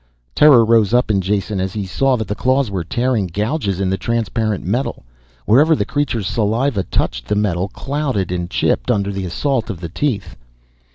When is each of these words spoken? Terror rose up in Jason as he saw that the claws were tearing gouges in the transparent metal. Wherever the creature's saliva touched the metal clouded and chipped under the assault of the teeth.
Terror 0.33 0.65
rose 0.65 0.95
up 0.95 1.11
in 1.11 1.21
Jason 1.21 1.59
as 1.61 1.73
he 1.73 1.85
saw 1.85 2.17
that 2.17 2.27
the 2.27 2.33
claws 2.33 2.71
were 2.71 2.83
tearing 2.83 3.27
gouges 3.27 3.79
in 3.79 3.91
the 3.91 3.99
transparent 3.99 4.65
metal. 4.65 5.05
Wherever 5.45 5.75
the 5.75 5.85
creature's 5.85 6.25
saliva 6.25 6.81
touched 6.85 7.27
the 7.27 7.35
metal 7.35 7.67
clouded 7.67 8.31
and 8.31 8.49
chipped 8.49 8.89
under 8.89 9.11
the 9.11 9.25
assault 9.25 9.69
of 9.69 9.79
the 9.79 9.89
teeth. 9.89 10.35